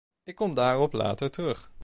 [0.23, 1.71] Ik kom daarop later terug.